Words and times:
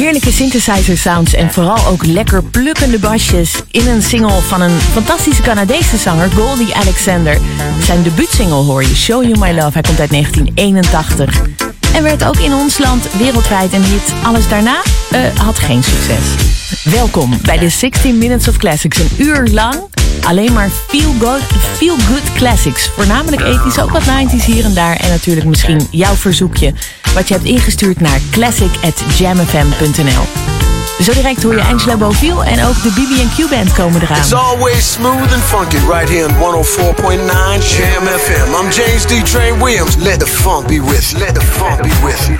Heerlijke 0.00 0.32
synthesizer 0.32 0.98
sounds 0.98 1.34
en 1.34 1.50
vooral 1.50 1.86
ook 1.86 2.06
lekker 2.06 2.42
plukkende 2.42 2.98
basjes 2.98 3.62
in 3.70 3.86
een 3.86 4.02
single 4.02 4.40
van 4.40 4.60
een 4.60 4.80
fantastische 4.80 5.42
Canadese 5.42 5.96
zanger, 5.96 6.30
Goldie 6.30 6.74
Alexander. 6.74 7.38
Zijn 7.82 8.02
debuutsingle 8.02 8.54
hoor 8.54 8.82
je, 8.82 8.94
Show 8.96 9.22
You 9.22 9.38
My 9.38 9.50
Love. 9.50 9.72
Hij 9.72 9.82
komt 9.82 10.00
uit 10.00 10.10
1981 10.10 11.40
en 11.94 12.02
werd 12.02 12.24
ook 12.24 12.36
in 12.36 12.52
ons 12.52 12.78
land 12.78 13.12
wereldwijd 13.12 13.72
een 13.72 13.84
hit. 13.84 14.12
Alles 14.22 14.48
daarna 14.48 14.82
eh, 15.10 15.20
had 15.36 15.58
geen 15.58 15.82
succes. 15.82 16.24
Welkom 16.84 17.38
bij 17.42 17.58
de 17.58 17.68
16 17.68 18.18
Minutes 18.18 18.48
of 18.48 18.56
Classics. 18.56 18.98
Een 18.98 19.10
uur 19.16 19.48
lang 19.48 19.74
alleen 20.24 20.52
maar 20.52 20.70
feel 20.70 21.14
good, 21.18 21.40
feel 21.76 21.96
good 21.98 22.32
classics. 22.34 22.88
Voornamelijk 22.88 23.42
ethisch, 23.42 23.78
ook 23.78 23.90
wat 23.90 24.02
90s 24.02 24.44
hier 24.44 24.64
en 24.64 24.74
daar. 24.74 24.96
En 24.96 25.08
natuurlijk 25.08 25.46
misschien 25.46 25.86
jouw 25.90 26.14
verzoekje 26.14 26.74
wat 27.14 27.28
je 27.28 27.34
hebt 27.34 27.46
ingestuurd 27.46 28.00
naar 28.00 28.20
classic.jamfm.nl. 28.30 30.22
Zo 31.00 31.12
direct 31.12 31.42
hoor 31.42 31.54
je 31.54 31.62
Angela 31.62 31.96
Boviel 31.96 32.44
en 32.44 32.64
ook 32.64 32.82
de 32.82 32.88
BB&Q 32.88 33.48
Band 33.50 33.72
komen 33.72 34.02
eraan. 34.02 34.18
It's 34.18 34.32
always 34.32 34.92
smooth 34.92 35.32
and 35.32 35.42
funky 35.42 35.76
right 35.76 36.08
here 36.08 36.28
in 36.28 36.34
104.9 36.34 36.38
Jam 37.76 38.06
FM. 38.06 38.64
I'm 38.64 38.70
James 38.70 39.06
D. 39.06 39.22
Train 39.22 39.62
Williams. 39.62 39.96
Let 39.96 40.18
the 40.18 40.26
funk 40.26 40.66
be 40.66 40.80
with. 40.80 41.12
Let 41.18 41.34
the 41.34 41.40
funk 41.40 41.82
be 41.82 41.92
with. 42.04 42.30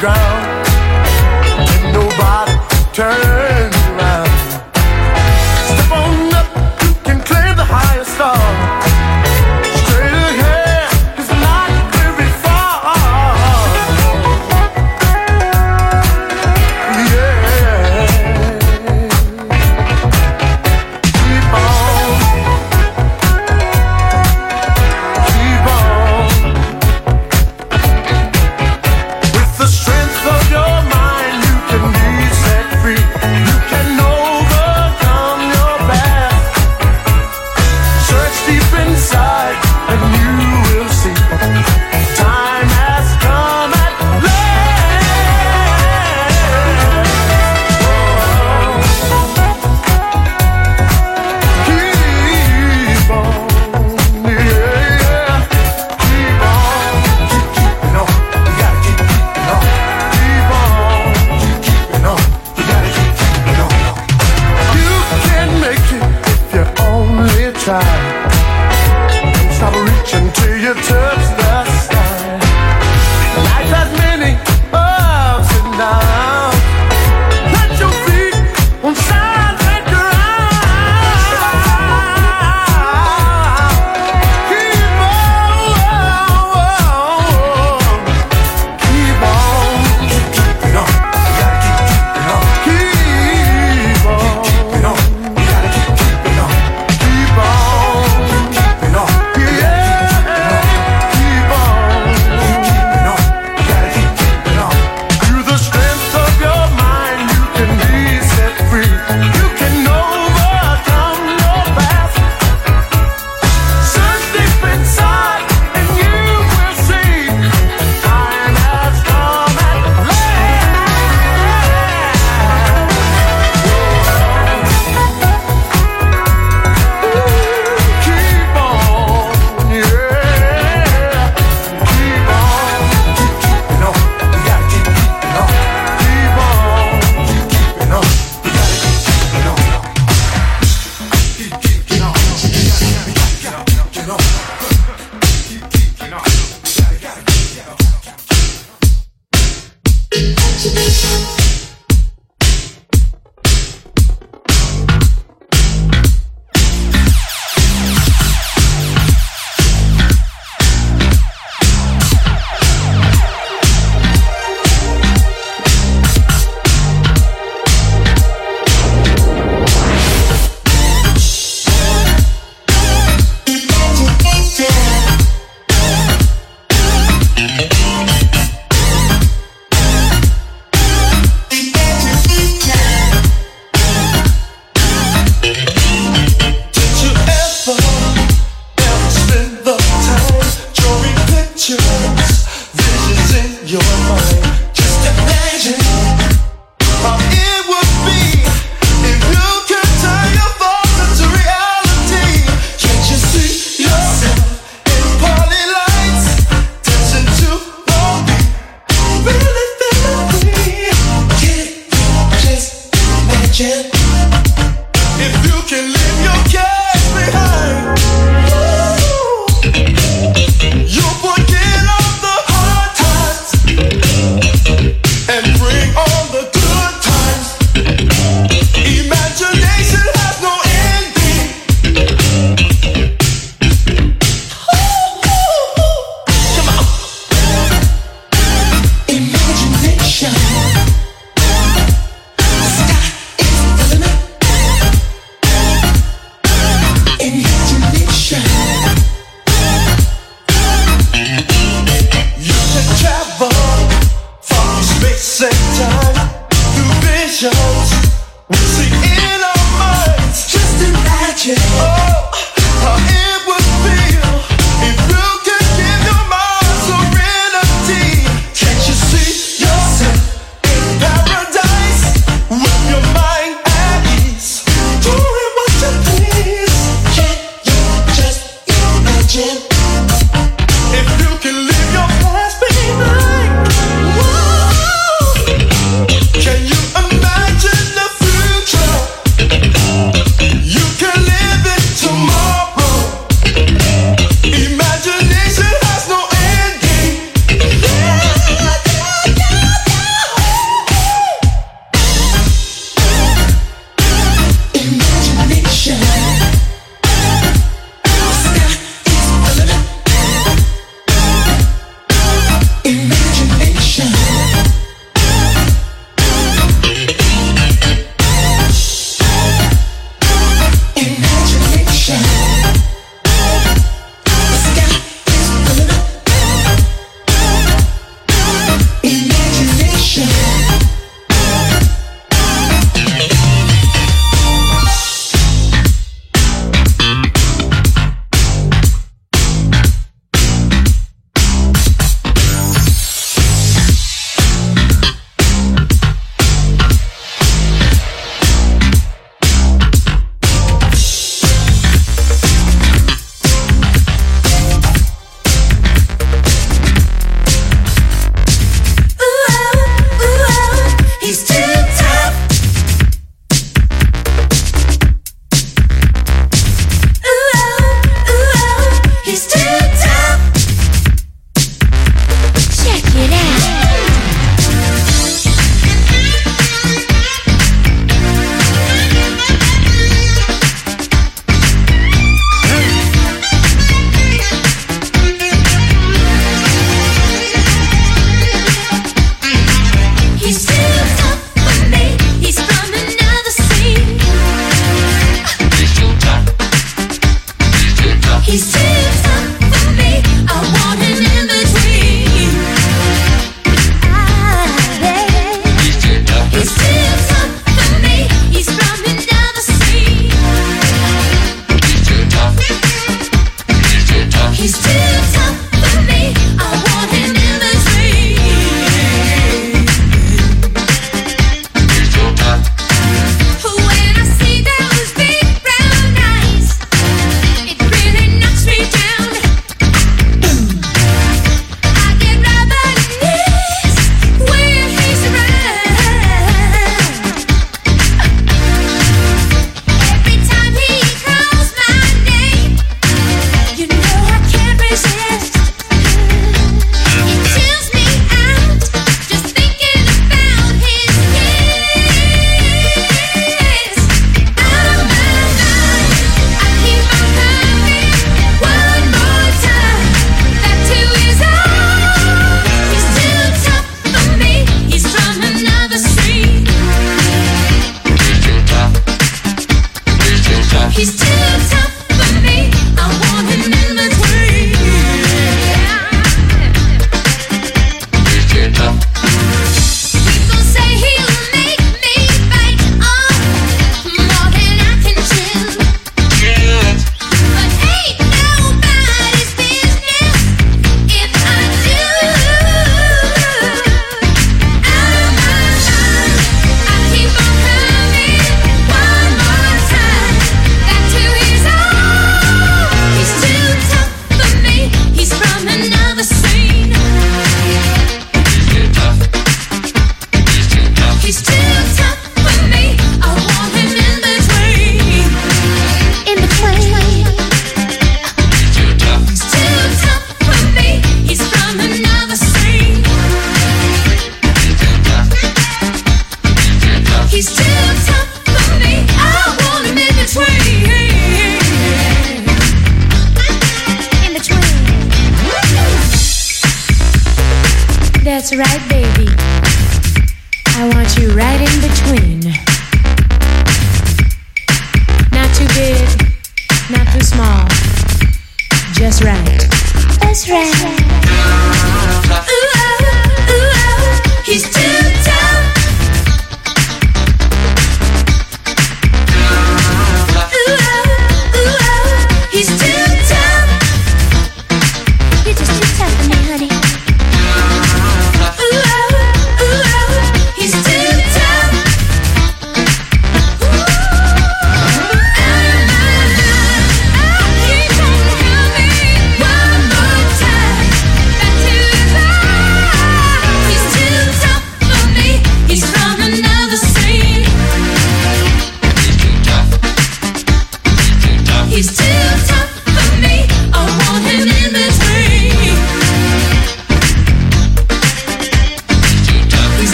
Ground. 0.00 0.66
And 1.68 1.92
nobody 1.92 2.56
turns 2.94 3.29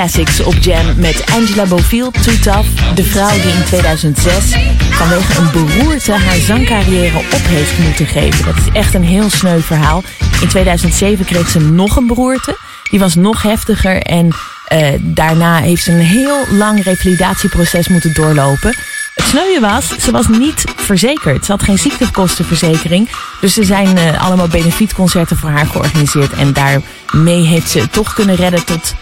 Classics 0.00 0.40
op 0.40 0.54
Jam 0.54 0.86
met 0.96 1.24
Angela 1.32 1.66
Bofiel, 1.66 2.10
Too 2.10 2.38
Tough. 2.38 2.94
De 2.94 3.04
vrouw 3.04 3.32
die 3.32 3.52
in 3.52 3.64
2006 3.64 4.56
vanwege 4.90 5.40
een 5.40 5.50
beroerte 5.50 6.12
haar 6.12 6.36
zangcarrière 6.36 7.18
op 7.18 7.26
heeft 7.30 7.78
moeten 7.78 8.06
geven. 8.06 8.44
Dat 8.44 8.56
is 8.56 8.72
echt 8.72 8.94
een 8.94 9.04
heel 9.04 9.30
sneu 9.30 9.60
verhaal. 9.60 10.02
In 10.40 10.48
2007 10.48 11.24
kreeg 11.24 11.48
ze 11.48 11.60
nog 11.60 11.96
een 11.96 12.06
beroerte. 12.06 12.56
Die 12.90 12.98
was 12.98 13.14
nog 13.14 13.42
heftiger 13.42 14.02
en 14.02 14.26
uh, 14.72 14.88
daarna 15.00 15.56
heeft 15.56 15.82
ze 15.82 15.92
een 15.92 15.98
heel 15.98 16.44
lang 16.50 16.84
revalidatieproces 16.84 17.88
moeten 17.88 18.14
doorlopen. 18.14 18.76
Het 19.14 19.24
sneuwe 19.24 19.60
was, 19.60 19.88
ze 19.98 20.10
was 20.10 20.28
niet 20.28 20.64
verzekerd. 20.76 21.44
Ze 21.44 21.52
had 21.52 21.62
geen 21.62 21.78
ziektekostenverzekering. 21.78 23.08
Dus 23.40 23.58
er 23.58 23.64
zijn 23.64 23.96
uh, 23.96 24.22
allemaal 24.22 24.48
benefietconcerten 24.48 25.36
voor 25.36 25.50
haar 25.50 25.66
georganiseerd. 25.66 26.32
En 26.32 26.52
daarmee 26.52 27.46
heeft 27.46 27.70
ze 27.70 27.88
toch 27.88 28.14
kunnen 28.14 28.36
redden 28.36 28.64
tot 28.64 28.94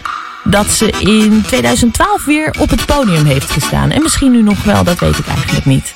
dat 0.49 0.67
ze 0.67 0.89
in 0.99 1.41
2012 1.47 2.25
weer 2.25 2.55
op 2.59 2.69
het 2.69 2.85
podium 2.85 3.25
heeft 3.25 3.51
gestaan. 3.51 3.91
En 3.91 4.01
misschien 4.01 4.31
nu 4.31 4.41
nog 4.41 4.63
wel, 4.63 4.83
dat 4.83 4.99
weet 4.99 5.17
ik 5.17 5.27
eigenlijk 5.27 5.65
niet. 5.65 5.93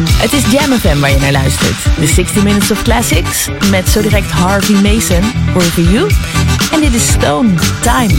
Het 0.00 0.32
is 0.32 0.50
Jam 0.50 0.78
FM 0.78 0.98
waar 0.98 1.10
je 1.10 1.18
naar 1.18 1.32
luistert. 1.32 1.76
De 1.98 2.06
60 2.06 2.42
Minutes 2.42 2.70
of 2.70 2.82
Classics 2.82 3.48
met 3.70 3.88
zo 3.88 4.02
direct 4.02 4.30
Harvey 4.30 4.92
Mason, 4.92 5.22
For 5.52 5.82
You. 5.82 6.10
En 6.72 6.80
dit 6.80 6.94
is 6.94 7.08
Stone 7.08 7.54
Time. 7.80 8.14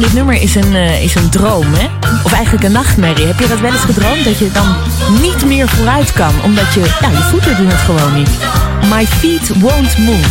Dit 0.00 0.12
nummer 0.12 0.34
is 0.34 0.54
een, 0.54 0.74
eh, 0.74 1.02
is 1.02 1.14
een 1.14 1.30
droom, 1.30 1.66
hè? 1.74 1.86
Of 2.22 2.32
eigenlijk 2.32 2.64
een 2.64 2.72
nachtmerrie. 2.72 3.26
Heb 3.26 3.38
je 3.38 3.48
dat 3.48 3.60
wel 3.60 3.72
eens 3.72 3.80
gedroomd? 3.80 4.24
Dat 4.24 4.38
je 4.38 4.50
dan 4.52 4.76
niet 5.20 5.46
meer 5.46 5.68
vooruit 5.68 6.12
kan, 6.12 6.32
omdat 6.44 6.74
je... 6.74 6.80
Ja, 7.00 7.08
je 7.08 7.22
voeten 7.30 7.56
doen 7.56 7.66
het 7.66 7.80
gewoon 7.80 8.14
niet. 8.14 8.30
My 8.90 9.06
feet 9.06 9.60
won't 9.60 9.98
move. 9.98 10.28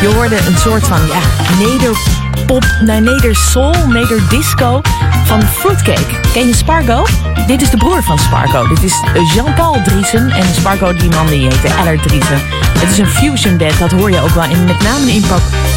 Je 0.00 0.12
hoorde 0.14 0.36
een 0.46 0.58
soort 0.58 0.86
van, 0.86 1.00
ja, 1.06 1.20
nederpop, 1.58 2.64
nee, 2.80 3.00
nedersoul, 3.00 3.74
nederdisco 3.88 4.80
van 5.24 5.42
Fruitcake. 5.42 6.20
Ken 6.32 6.46
je 6.46 6.54
Spargo? 6.54 7.04
Dit 7.46 7.62
is 7.62 7.70
de 7.70 7.76
broer 7.76 8.02
van 8.02 8.18
Spargo. 8.18 8.66
Dit 8.68 8.82
is 8.82 9.02
Jean-Paul 9.34 9.82
Driesen 9.82 10.30
en 10.30 10.54
Spargo, 10.54 10.92
die 10.92 11.10
man 11.10 11.26
die 11.26 11.42
heette 11.42 11.68
Eller 11.80 12.00
Driesen. 12.00 12.40
Het 12.78 12.90
is 12.90 12.98
een 12.98 13.06
fusion 13.06 13.56
band, 13.56 13.78
dat 13.78 13.90
hoor 13.90 14.10
je 14.10 14.20
ook 14.20 14.34
wel. 14.34 14.44
En 14.44 14.64
met 14.64 14.82
name 14.82 15.10
in, 15.12 15.24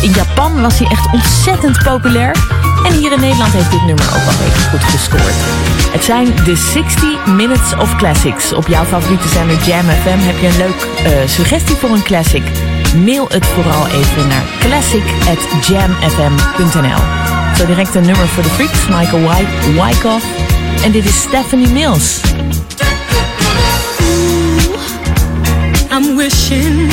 in 0.01 0.11
Japan 0.11 0.61
was 0.61 0.79
hij 0.79 0.87
echt 0.87 1.11
ontzettend 1.11 1.83
populair. 1.83 2.58
En 2.83 2.93
hier 2.93 3.11
in 3.11 3.19
Nederland 3.19 3.53
heeft 3.53 3.71
dit 3.71 3.85
nummer 3.85 4.05
ook 4.05 4.23
wel 4.23 4.33
even 4.47 4.69
goed 4.69 4.83
gescoord. 4.83 5.33
Het 5.91 6.03
zijn 6.03 6.35
de 6.45 6.55
60 6.55 7.25
Minutes 7.25 7.73
of 7.73 7.95
Classics. 7.95 8.53
Op 8.53 8.67
jouw 8.67 8.85
favoriete 8.85 9.27
zender 9.27 9.57
Jam 9.65 9.85
FM 9.85 10.17
heb 10.17 10.39
je 10.39 10.47
een 10.47 10.57
leuk 10.57 10.87
uh, 11.05 11.11
suggestie 11.27 11.75
voor 11.75 11.89
een 11.89 12.03
classic. 12.03 12.43
Mail 13.05 13.27
het 13.29 13.45
vooral 13.45 13.87
even 13.87 14.27
naar 14.27 14.43
classic@jamfm.nl. 14.59 17.01
Zo 17.57 17.65
direct 17.65 17.95
een 17.95 18.05
nummer 18.05 18.27
voor 18.27 18.43
de 18.43 18.49
freaks, 18.49 18.87
Michael 18.87 19.21
White, 19.21 19.71
Wyckoff. 19.71 20.25
En 20.83 20.91
dit 20.91 21.05
is 21.05 21.21
Stephanie 21.21 21.67
Mills. 21.67 22.21
I'm 25.91 26.15
wishing, 26.15 26.91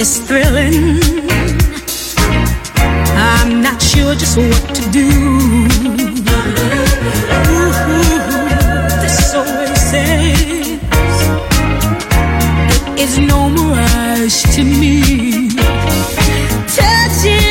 is 0.00 0.18
thrilling. 0.20 1.00
I'm 3.16 3.62
not 3.62 3.80
sure 3.80 4.14
just 4.14 4.36
what 4.36 4.74
to 4.74 4.82
do. 4.90 5.08
Ooh, 7.48 7.72
this 9.02 9.34
oasis 9.34 10.40
is 12.98 13.18
no 13.18 13.48
mirage 13.48 14.42
to 14.54 14.62
me. 14.64 15.48
Touching 16.76 17.45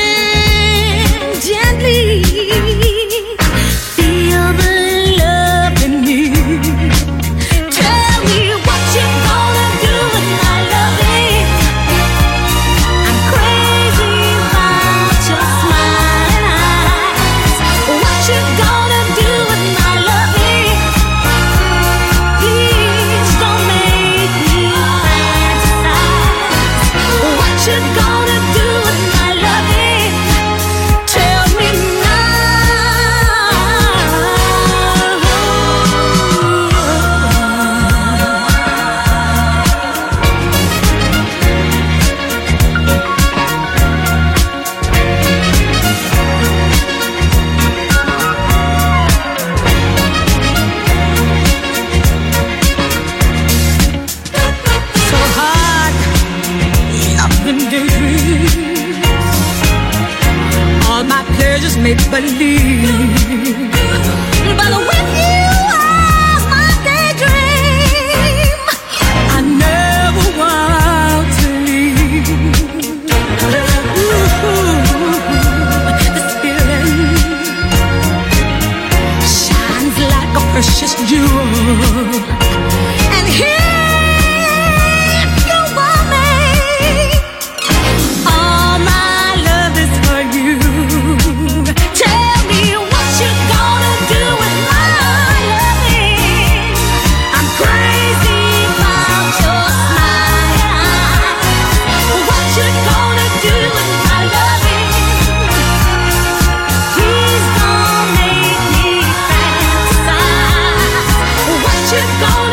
go. 112.05 112.44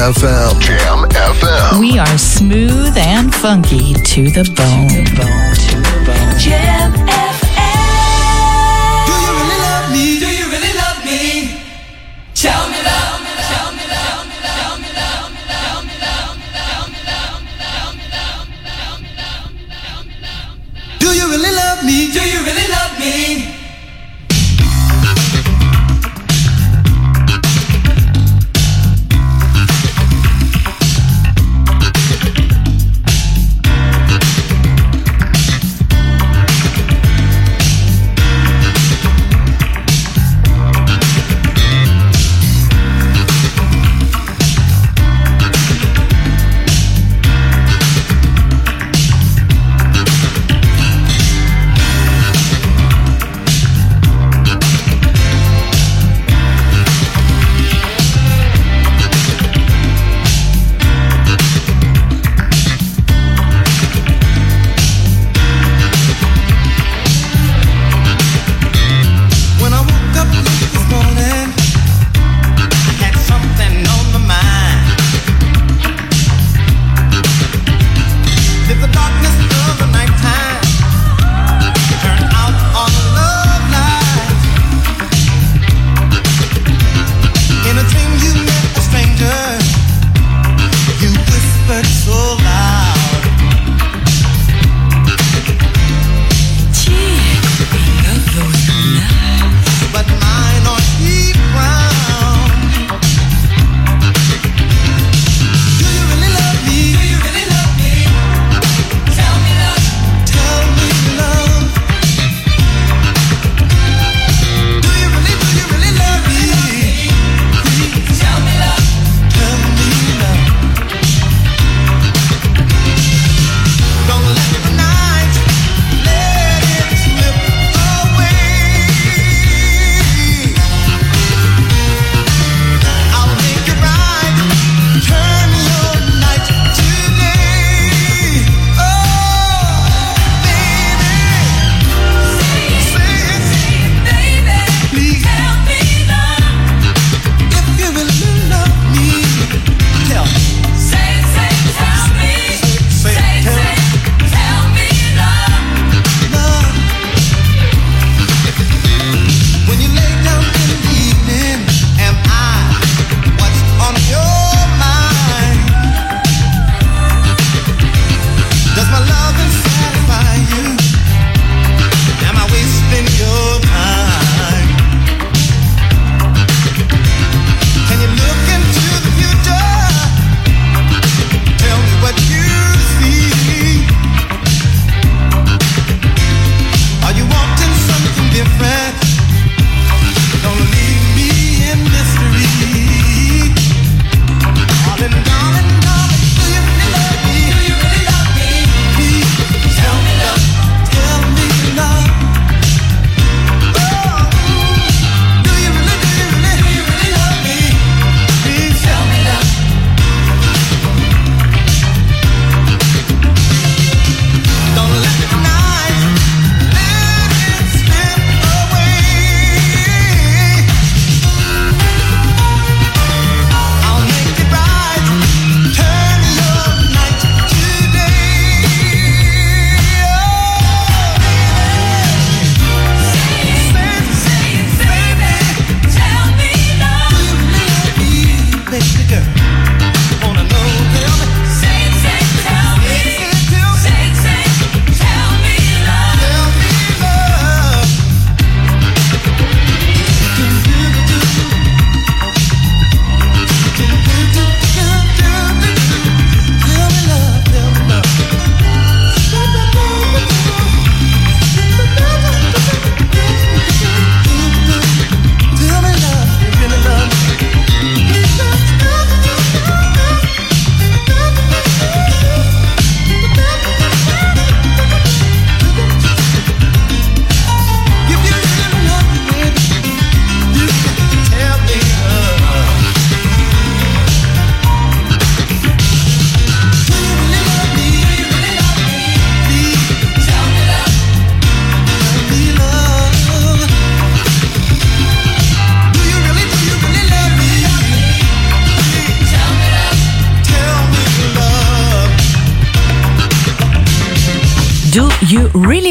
FM. 0.00 0.58
Jam 0.62 1.04
FM. 1.10 1.78
We 1.78 1.98
are 1.98 2.16
smooth 2.16 2.96
and 2.96 3.34
funky 3.34 3.92
to 3.92 4.30
the 4.30 4.44
bone. 4.56 4.88
Jam 4.88 5.39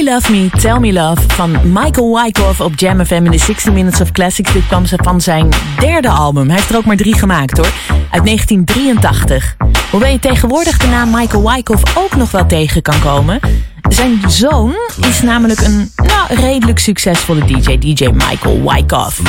Love 0.10 0.32
Me, 0.32 0.50
Tell 0.50 0.80
Me 0.80 0.94
Love 0.94 1.22
van 1.28 1.52
Michael 1.64 2.22
Wyckoff 2.22 2.62
op 2.62 2.72
Jam 2.76 3.06
FM 3.06 3.26
in 3.26 3.32
de 3.32 3.38
60 3.38 3.74
Minutes 3.74 4.02
of 4.02 4.12
Classics. 4.12 4.54
Dit 4.54 4.68
kwam 4.68 4.86
van 4.86 5.22
zijn 5.22 5.50
derde 5.80 6.10
album. 6.10 6.48
Hij 6.48 6.56
heeft 6.56 6.70
er 6.70 6.78
ook 6.78 6.86
maar 6.86 6.96
drie 6.96 7.18
gemaakt 7.18 7.58
hoor, 7.58 7.74
uit 8.10 8.26
1983. 8.26 9.56
Hoewel 9.92 10.12
je 10.12 10.20
tegenwoordig 10.20 10.78
de 10.78 10.88
naam 10.88 11.10
Michael 11.12 11.52
Wyckoff 11.52 11.98
ook 11.98 12.16
nog 12.16 12.32
wel 12.32 12.46
tegen 12.46 12.82
kan 12.82 13.00
komen. 13.00 13.40
Zijn 13.88 14.22
zoon 14.28 14.76
is 15.02 15.22
namelijk 15.22 15.60
een 15.60 15.92
nou, 15.96 16.42
redelijk 16.42 16.80
succesvolle 16.80 17.46
DJ, 17.46 17.78
DJ 17.78 18.08
Michael 18.08 18.62
Wyckoff. 18.64 19.22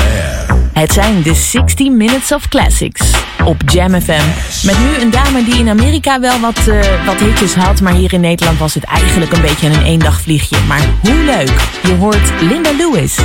Het 0.72 0.92
zijn 0.92 1.22
de 1.22 1.34
60 1.34 1.90
Minutes 1.90 2.32
of 2.32 2.48
Classics 2.48 3.01
op 3.44 3.62
Jam 3.66 4.01
FM. 4.01 4.26
Met 4.66 4.78
nu 4.78 5.01
een 5.01 5.11
dame 5.11 5.44
die 5.44 5.59
in 5.59 5.68
Amerika 5.68 6.20
wel 6.20 6.40
wat, 6.40 6.59
eh, 6.68 7.07
wat 7.07 7.20
hitjes 7.20 7.55
had, 7.55 7.80
maar 7.80 7.94
hier 7.94 8.12
in 8.12 8.20
Nederland 8.20 8.59
was 8.59 8.74
het 8.74 8.84
eigenlijk 8.84 9.32
een 9.32 9.42
beetje 9.42 9.68
een 9.68 9.82
eendagvliegje. 9.82 10.57
Maar 10.68 10.88
hoe 11.03 11.24
leuk! 11.24 11.68
Je 11.82 11.94
hoort 11.94 12.32
Linda 12.40 12.70
Lewis. 12.72 13.18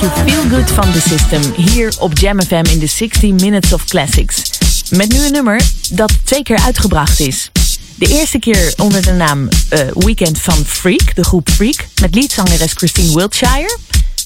You 0.00 0.12
Feel 0.12 0.48
Good 0.48 0.70
van 0.70 0.92
The 0.92 1.00
System. 1.00 1.42
Hier 1.56 1.94
op 1.98 2.18
Jam 2.18 2.42
FM 2.42 2.64
in 2.70 2.78
de 2.78 2.86
60 2.86 3.30
Minutes 3.30 3.72
of 3.72 3.84
Classics. 3.84 4.42
Met 4.90 5.12
nu 5.12 5.24
een 5.24 5.32
nummer 5.32 5.60
dat 5.90 6.12
twee 6.24 6.42
keer 6.42 6.58
uitgebracht 6.58 7.20
is. 7.20 7.50
De 7.94 8.06
eerste 8.06 8.38
keer 8.38 8.74
onder 8.76 9.02
de 9.02 9.12
naam 9.12 9.48
eh, 9.68 9.80
Weekend 9.92 10.38
van 10.40 10.64
Freak, 10.66 11.14
de 11.14 11.24
groep 11.24 11.48
Freak. 11.48 11.86
Met 12.00 12.14
leadzangeres 12.14 12.72
Christine 12.72 13.14
Wiltshire. 13.14 13.78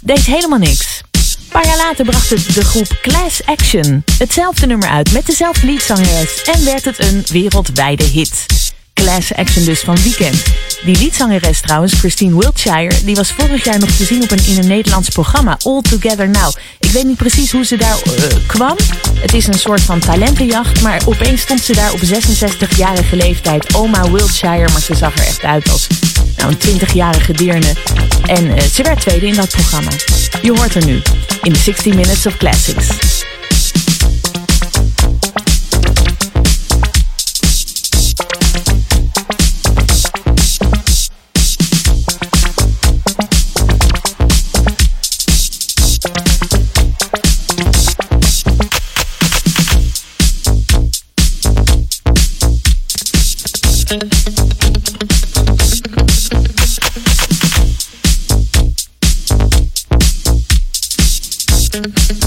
Deed 0.02 0.24
helemaal 0.24 0.58
niks. 0.58 1.00
Een 1.10 1.48
paar 1.48 1.66
jaar 1.66 1.76
later 1.76 2.04
bracht 2.04 2.30
het 2.30 2.54
de 2.54 2.64
groep 2.64 2.98
Class 3.02 3.44
Action 3.44 4.04
hetzelfde 4.18 4.66
nummer 4.66 4.88
uit 4.88 5.12
met 5.12 5.26
dezelfde 5.26 5.66
leadzangeres 5.66 6.42
en 6.42 6.64
werd 6.64 6.84
het 6.84 6.98
een 6.98 7.24
wereldwijde 7.30 8.04
hit. 8.04 8.63
Class 8.94 9.34
Action 9.34 9.64
dus 9.64 9.80
van 9.80 9.96
Weekend. 10.02 10.42
Die 10.84 10.98
liedzangeres 10.98 11.60
trouwens, 11.60 11.92
Christine 11.92 12.38
Wiltshire, 12.38 13.04
die 13.04 13.14
was 13.14 13.32
vorig 13.32 13.64
jaar 13.64 13.78
nog 13.78 13.90
te 13.90 14.04
zien 14.04 14.22
op 14.22 14.30
een, 14.30 14.46
in 14.46 14.58
een 14.58 14.66
Nederlands 14.66 15.08
programma, 15.08 15.58
All 15.62 15.80
Together 15.80 16.28
Now. 16.28 16.52
Ik 16.80 16.90
weet 16.90 17.04
niet 17.04 17.16
precies 17.16 17.52
hoe 17.52 17.64
ze 17.64 17.76
daar 17.76 17.96
eh, 18.04 18.22
kwam. 18.46 18.76
Het 19.18 19.34
is 19.34 19.46
een 19.46 19.58
soort 19.58 19.80
van 19.80 19.98
talentenjacht, 19.98 20.82
maar 20.82 21.02
opeens 21.06 21.40
stond 21.40 21.60
ze 21.60 21.72
daar 21.72 21.92
op 21.92 22.00
66-jarige 22.00 23.16
leeftijd. 23.16 23.74
Oma 23.74 24.10
Wiltshire, 24.10 24.68
maar 24.72 24.80
ze 24.80 24.94
zag 24.94 25.14
er 25.14 25.26
echt 25.26 25.42
uit 25.42 25.70
als 25.70 25.86
nou, 26.36 26.54
een 26.60 26.80
20-jarige 26.80 27.32
deerne. 27.32 27.72
En 28.26 28.56
eh, 28.56 28.62
ze 28.62 28.82
werd 28.82 29.00
tweede 29.00 29.26
in 29.26 29.34
dat 29.34 29.50
programma. 29.50 29.90
Je 30.42 30.52
hoort 30.52 30.74
er 30.74 30.84
nu, 30.84 31.02
in 31.42 31.52
de 31.52 31.58
60 31.58 31.94
Minutes 31.94 32.26
of 32.26 32.36
Classics. 32.36 32.86
Thank 53.86 54.04
you 62.12 62.23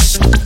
next. 0.00 0.39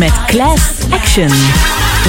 Met 0.00 0.24
Class 0.26 0.62
Action. 0.90 1.30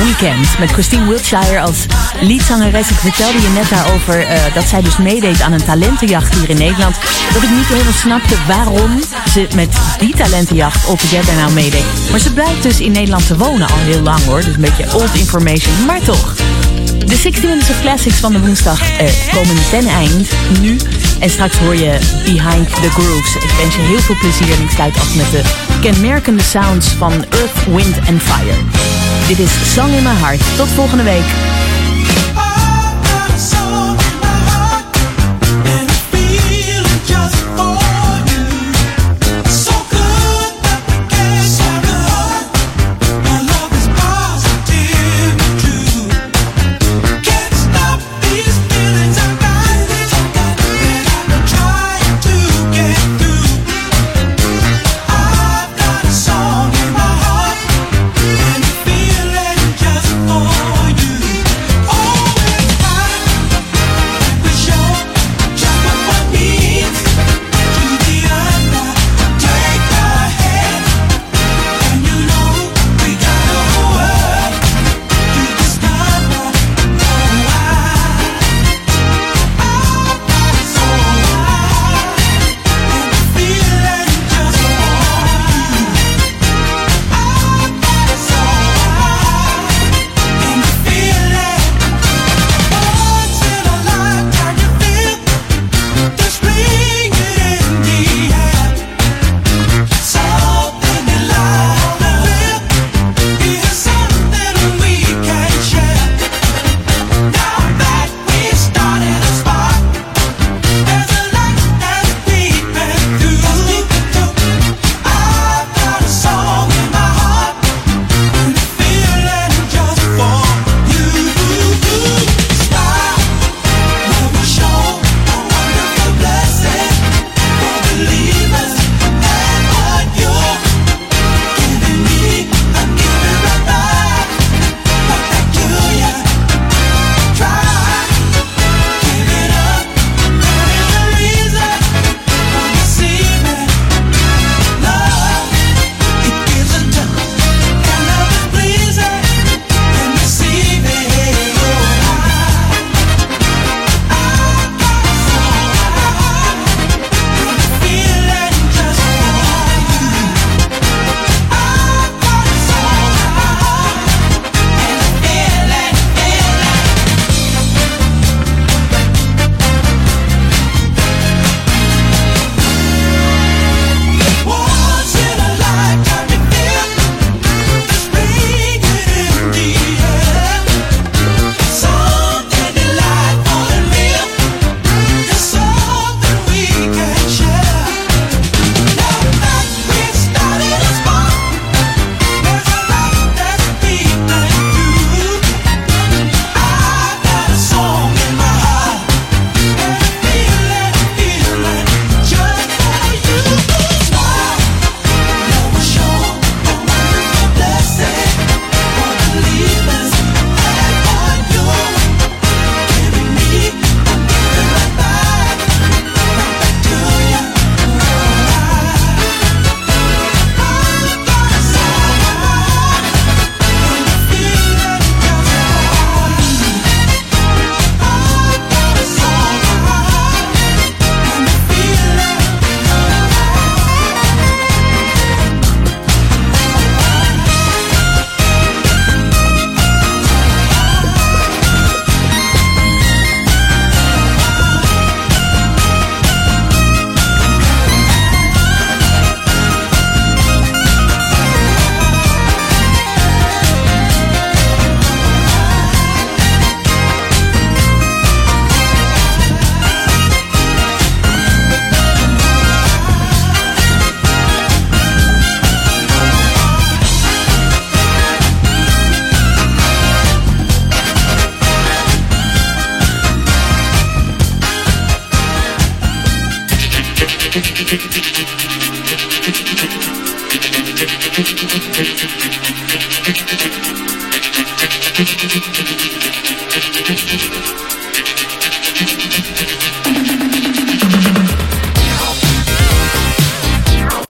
Weekend 0.04 0.60
met 0.60 0.72
Christine 0.72 1.06
Wiltshire 1.06 1.60
als 1.60 1.86
liedzangeres. 2.22 2.90
Ik 2.90 2.96
vertelde 2.96 3.42
je 3.42 3.50
net 3.50 3.70
daarover 3.70 4.20
eh, 4.20 4.54
dat 4.54 4.64
zij 4.64 4.82
dus 4.82 4.98
meedeed 4.98 5.42
aan 5.42 5.52
een 5.52 5.64
talentenjacht 5.64 6.36
hier 6.36 6.50
in 6.50 6.58
Nederland. 6.58 6.96
Dat 7.34 7.44
ik 7.44 7.50
niet 7.50 7.66
helemaal 7.66 7.94
snapte 7.94 8.36
waarom 8.48 9.02
ze 9.32 9.48
met 9.56 9.76
die 10.00 10.16
talentenjacht 10.16 10.88
All 10.88 10.96
Together 10.96 11.36
nou 11.36 11.52
meedeed. 11.52 11.84
Maar 12.10 12.20
ze 12.20 12.34
blijkt 12.34 12.64
dus 12.64 12.80
in 12.80 12.92
Nederland 12.92 13.28
te 13.28 13.38
wonen 13.38 13.68
al 13.68 13.78
heel 13.78 14.02
lang 14.02 14.24
hoor. 14.24 14.42
Dus 14.42 14.56
een 14.56 14.62
beetje 14.62 14.94
old 14.94 15.14
information, 15.14 15.86
maar 15.86 16.02
toch. 16.02 16.36
De 17.06 17.16
60 17.16 17.44
Minutes 17.44 17.70
of 17.70 17.82
Classics 17.82 18.16
van 18.16 18.32
de 18.32 18.40
woensdag 18.40 18.98
eh, 18.98 19.08
komen 19.34 19.56
ten 19.70 19.88
eind 19.88 20.30
nu. 20.60 20.78
En 21.20 21.30
straks 21.30 21.58
hoor 21.58 21.76
je 21.76 21.98
Behind 22.24 22.70
the 22.70 22.90
Grooves. 22.90 23.36
Ik 23.36 23.52
wens 23.62 23.76
je 23.76 23.82
heel 23.82 24.00
veel 24.00 24.18
plezier 24.20 24.56
en 24.56 24.62
ik 24.62 24.70
sluit 24.70 24.98
af 24.98 25.16
met 25.16 25.32
de 25.32 25.71
kenmerkende 25.82 26.44
sounds 26.44 26.88
van 26.88 27.12
Earth, 27.12 27.66
Wind 27.66 27.98
and 28.08 28.22
Fire. 28.22 28.58
Dit 29.28 29.40
is 29.40 29.74
Song 29.74 29.94
in 29.94 30.04
My 30.04 30.14
Heart. 30.14 30.58
Tot 30.58 30.68
volgende 30.68 31.04
week. 31.04 31.26